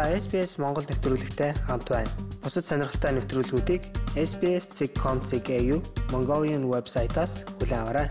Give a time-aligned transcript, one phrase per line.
[0.00, 2.08] Та SBS Монгол нэвтрүүлэгтэй хамт байна.
[2.40, 3.84] Бусад сонирхолтой нэвтрүүлгүүдийг
[4.16, 5.52] SBS.com.cg
[6.08, 8.08] Mongolian вебсайтаас хүлээн аваарай.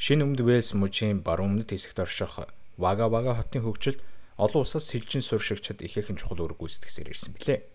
[0.00, 2.48] Шинэ өмнөд Вэлс мужийн баруун өмнөд хэсэгт орших
[2.80, 4.00] Вага Вага хотын хөгжилд
[4.40, 7.68] олон улсаас сэлжин суршигчид ихээхэн чухал үүрэг гүйцэтгсээр ирсэн билээ.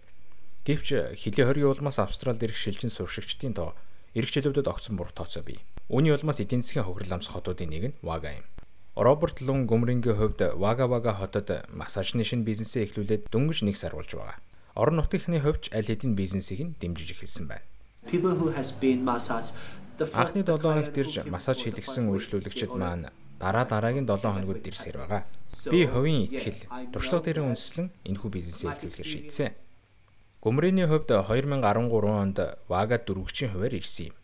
[0.66, 3.78] Гэвч хилийн 20 улмаас Австралид ирэх шилжин суршигчдын тоо
[4.18, 5.62] эх жилүүдэд огцон бур тооцоо бий.
[5.94, 8.50] Үүний улмаас эдийн засгийн хохирол амсах хотуудын нэг нь Вага юм.
[8.96, 14.14] Роберт Лун Гумрингийн хувьд Вага Вага хотод массажны шинэ бизнесээ эхлүүлээд дөнгөж нэг сар болж
[14.14, 14.38] байгаа.
[14.78, 17.66] Орон нутгийнхны хувьд аль хэдийн бизнесийг нь дэмжиж эхэлсэн байна.
[20.14, 23.10] Анхны 7 хоногт ирж массаж хийлгсэн үйлчлүүлэгчид маань
[23.42, 25.26] дараа дараагийн 7 хоногуд ирсээр байгаа.
[25.74, 29.52] Би хувийн ихтгэл, туршлага дээрээ үндэслэн энэхүү бизнесээ эхлүүлэхээр шийдсэн.
[30.38, 32.38] Гумрины хувьд 2013 онд
[32.70, 34.16] Вага дөрвөгчийн хуваар ирсэн юм.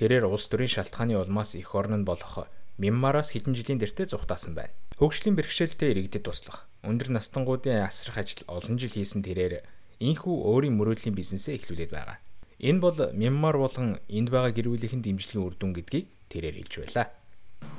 [0.00, 4.70] Тэрээр улс төрийн шалтгааны улмаас эх орн нь болох Мянмараас хэдэн жилийн дэртэ зүхтаасан байна.
[5.02, 9.66] Хөгжлийн бэрхшээлтэй иргэдэд туслах, өндөр настангуудын асрах ажил олон жил хийсэн тэрээр
[9.98, 12.22] инхүү өөрийн мөрөөдлийн бизнесээ эхлүүлээд байгаа.
[12.62, 17.06] Энэ бол Мянмар болон энд байгаа гэр бүлийнхэн дэмжлэгийн үр дүн гэдгийг тэрээр хэлж байлаа.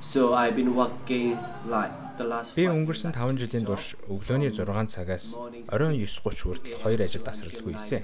[0.03, 1.39] So I've been working
[1.72, 5.39] like the last Би өнгөрсөн 5 жилийн турш өглөөний 6 цагаас
[5.72, 8.03] оройн 9:30 хүртэл хоёр ажилд тасралтгүй исэн.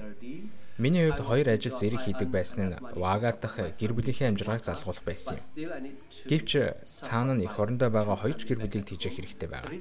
[0.78, 5.40] Миний хувьд хоёр ажил зэрэг хийдэг байсан нь Вага дахь гэр бүлийнхээ амжиргааг залгуулах байсан
[5.40, 5.96] юм.
[6.28, 6.50] Гэвч
[6.84, 9.72] цаана нь эх орондоо байгаа хоёр гэр бүлийг тэжээх хэрэгтэй байгаа.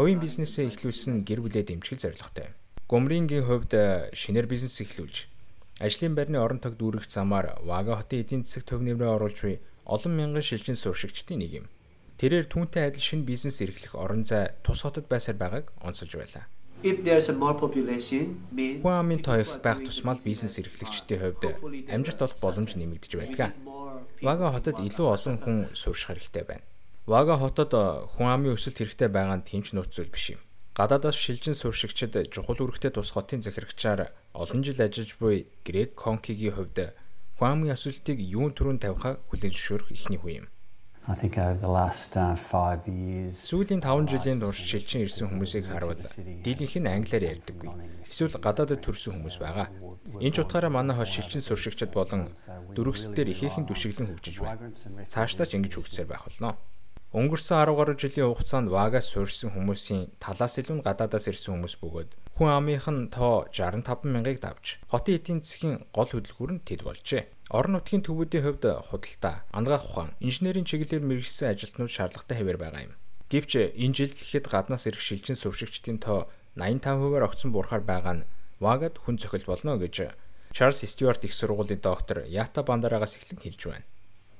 [0.00, 2.56] Хувийн бизнесээ эхлүүлсэн гэр бүлээ дэмжих зорилготой.
[2.88, 3.72] Гомрингийн хувьд
[4.16, 5.28] шинээр бизнес эхлүүлж
[5.80, 10.12] ажлын байрны орон тог дүүрэх замаар Вага хотын эдийн засаг төв нэмрээ оруулж буй олон
[10.16, 11.66] мянган шилжин сууршигчдын нэг юм.
[12.16, 16.46] Тэрээр түүнтэй адил шинэ бизнес эрхлэх орон зай тус хотод байсаар байгааг онцолж байлаа.
[16.84, 21.44] If there's a more population mean Хуамын тоёх байх тусмал бизнес эрхлэгчдийн хувьд
[21.88, 23.56] амжилт олох боломж нэмэгдэж байдаг.
[24.20, 26.64] Вага хотод илүү олон хүн суурших хэрэгтэй байна.
[27.08, 27.72] Вага хотод
[28.14, 30.40] хүн амын өсөлт хэрэгтэй байгаа нь тэмч нөөцөл биш юм.
[30.76, 36.92] Гадаадаас шилжин сууршигчид чухал үүрэгтэй тус хотын захирагчаар олон жил ажиллаж буй Грег Конкигийн хувьд
[37.38, 40.46] хүн амын өсөлтийг юун түрүүн тавихаа хүлээн зөвшөөрөх ихний хүн юм.
[41.06, 45.68] I think over the last 5 uh, years Сүүлийн 5 жилийн турш шилжин ирсэн хүмүүсийг
[45.68, 47.68] харвал дийлэнх нь англиар ярьдаггүй.
[48.08, 49.68] Эсвэл гадаадд төрсэн хүмүүс байгаа.
[50.16, 52.32] Энэ ч утгаараа манай хол шилжин суршигчид болон
[52.72, 54.72] дөрвөсддөр ихээхэн дүшиглэн хөгжиж байна.
[55.04, 56.56] Цаашдаа ч ингэж хөгжсээр байх болно.
[57.14, 62.10] Өнгөрсөн 10 гаруй жилийн хугацаанд Вагаас суурьсан хүмүүсийн талаас илүү нь гадаадаас ирсэн хүмүүс бөгөөд
[62.34, 67.30] хүн амынх нь тоо 65 мянгаыг давж хотын эдийн засгийн гол хөдөлгүүр нь тэд болжээ.
[67.54, 72.98] Орон нутгийн төвүүдийн хувьд худалдаа, ангаах ухаан, инженерийн чиглэлээр мэргэжсэн ажилтнууд шаардлагатай хэвээр байгаа юм.
[73.30, 76.26] Гэвч энэ жилд гэхэд гаднаас ирэх шилжин суршигчдын тоо
[76.58, 78.26] 85%-аар огцон буурахаар байгаа нь
[78.58, 80.10] Вагад хүн цохил болно гэж
[80.50, 83.86] Чарльз Стюарт их сургуулийн доктор Ята Бандарагаас эхлэн хэлж байна.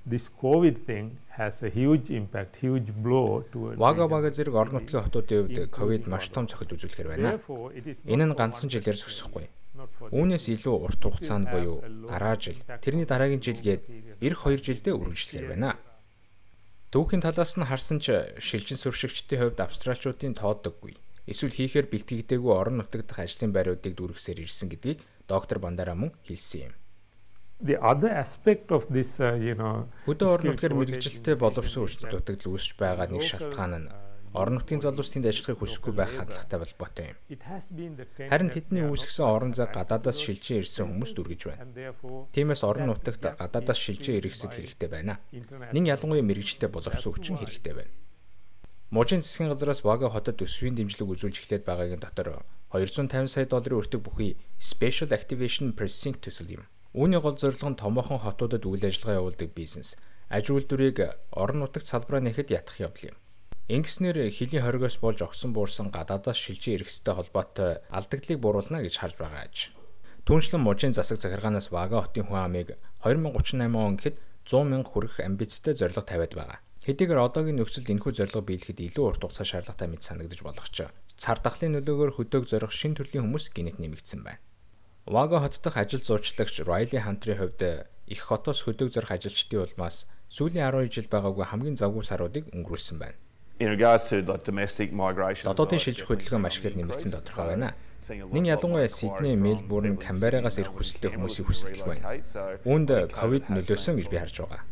[0.07, 4.07] This COVID thing has a huge impact, huge blow towards Вага.
[4.07, 7.41] Вага зэрэг орон нутгийн хотуудын хувьд ковид маш том цохид үзүүлэхээр байна.
[8.05, 9.49] Энэ нь ганцхан жилээр зогсохгүй.
[10.13, 13.83] Үүнээс илүү урт хугацаанд буюу дараа жил, тэрний дараагийн жил гээд
[14.23, 15.81] эх 2 жилдээ үргэлжлэхээр байна.
[16.95, 20.95] Түүхийн талаас нь харсан ч шилжин сүршигчдийн хувьд австралчуудын тооддоггүй.
[21.27, 26.71] Эсвэл хийхээр бэлтгэгдээгүй орон нутаг дахь ажлын байруудыг дүүргэсээр ирсэн гэдгийг доктор Бандара мөн хэлсэн
[26.71, 26.75] юм.
[27.63, 32.55] The other aspect of this, uh, you know, Хөдөө орон нутгаар is боловсон өөрчлөлт дутагдал
[32.59, 34.05] үүсч байгаа нэг шалтгаан нь uh,
[34.35, 37.19] орон нутгийн залуус тэнд ажиллахыг хүсэхгүй байх хандлагатай холбоотой юм.
[38.19, 41.95] Харин тэдний үүсгэсэн орон зай гадаадаас шилжиж ирсэн хүмүүс дүргэж байна.
[42.35, 45.23] Тиймээс орон нутагт гадаадаас шилжиж ирэхсэд хэрэгтэй байна.
[45.71, 47.95] Нин ялангуяа мэрэгжилтэй боловсон хүчин хэрэгтэй байна.
[48.91, 52.43] Мужийн засгийн газраас Вага хотод өсвийн дэмжлэг үзүүлж эхлээд байгаагийн дотор
[52.75, 56.63] 250 сая долларын өртөг бүхий Special Activation Precinct төсөл юм.
[56.95, 59.99] Үүний гол зорилго нь томоохон хотуудад үйл ажиллагаа явуулдаг бизнес,
[60.31, 61.03] аж үйлдвэрийг
[61.35, 63.17] орон нутагт салбараа нэхэд ятгах явдал юм.
[63.67, 69.43] Ингэснээр хилийн хоригоос болж огсон буурсан гадаадаас шилжиж ирэхстэй холбоотой алдагдлыг бууруулна гэж харж байгаа
[69.43, 69.75] аж.
[70.23, 74.17] Түүнчлэн мужийн засаг захиргаанаас Вага хотын хүн амыг 2038 он гэхэд
[74.47, 76.63] 100 мянга хүрэх амбицтай зорилго тавиад байгаа.
[76.87, 80.87] Хэдийгээр одоогийн нөхцөлд энэхүү зорилго биелэхэд илүү урт хугацаа шаардлагатай мэт санагдаж болох ч
[81.19, 84.45] цар тахлын нөлөөгөөр хөдөг зорих шин төрлийн хүмүүс гинэт нэмэгдсэн байна.
[85.07, 87.61] Вага хот дахь ажил зуучлагч Райли Хантрийн хувьд
[88.07, 93.21] их хотоос хөдөг зорих ажилчдын улмаас сүүлийн 12 жил байгаагүй хамгийн завгүй саруудыг өнгөрүүлсэн байна.
[93.61, 97.77] In regards to like domestic migration, Дотоодын шилжих хөдөлгөөн маш ихээр нэмэгдсэн тодорхой байна.
[98.33, 102.03] Нин ялангуяа Сидней, Мельбурн, Камберагаас ирэх хүсэлтэй хүмүүсийн хүсэлт байна.
[102.65, 104.65] Үүнд ковид нөлөөсөн гэж би харж байгаа.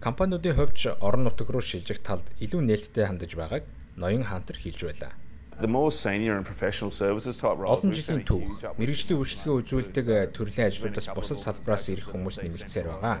[0.00, 3.66] Компаниудын хувьд орон нутаг руу шилжих талд илүү нээлттэй хандаж байгааг
[3.98, 5.12] ноён хантер хэлж байлаа.
[5.60, 8.40] The more senior and professional services type roles Олон жилийн төв
[8.80, 13.20] мэрэгжлийн үйлчлэгээ үзүүлдэг төрлийн ажлуудаас бусад салбараас ирэх хүмүүс нэмэгдсээр байгаа.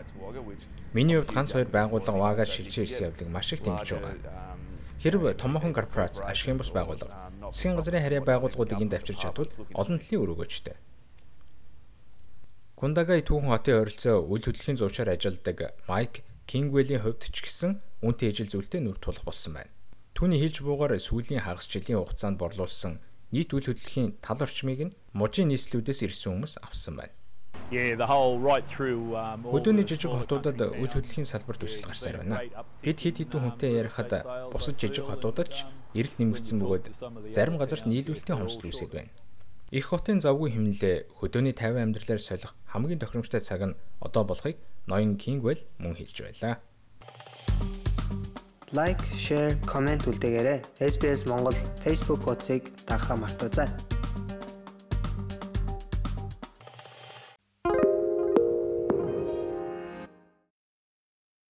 [0.96, 4.56] Миний хувьд ганц хоёр байгууллага Вага шилжиж ирсэн явдлыг маш их дэмжиж байгаа.
[5.00, 10.22] Хэрв томоохон корпорац, ашигын бус байгууллага засгийн газрын харьяа байгууллагуудыг энд авчирч чадвал олон талын
[10.22, 10.76] өрөөгөөжтэй.
[12.78, 18.48] Кундагай түүхэн хотын ойролцоо үйл хөдлөлийн зуучаар ажилладаг Майк Кингвеллийн хувьд ч гэсэн үнтэй ижил
[18.48, 19.72] зүйлтэй нүр тулах болсон байна.
[20.14, 22.98] Түүний хэлж буугаар сүүлийн хагас жилийн хугацаанд борлуулсан
[23.30, 27.14] нийт үйл хөдлөлийн тал орчмыг нь мужийн нийслүүдээс ирсэн хүмүүс авсан байна.
[27.70, 32.42] Өдөөний жижиг хотуудад үйл хөдлөлийн салбар төсөл гарсаар байна.
[32.82, 35.62] Бид хэд хэдэн хүнтэй ярихад бусад жижиг хотуудад ч
[35.94, 36.84] эрэлт нэмэгдсэн бөгөөд
[37.30, 39.14] зарим газарт нийлүүлэлтийн хомсдол үүсэт байна.
[39.70, 44.58] Их хотын завгүй хэмнэлээ хөдөөний 50 амьдралаар солих хамгийн тохиромжтой цаг нь одоо болохыг
[44.90, 46.58] ноён Кингвell мөн хэлж байлаа.
[48.72, 50.62] Лайк, share, comment үлдээгээрэй.
[50.78, 53.66] SBS Монгол Facebook хуудсыг дагахаа мартаоцай.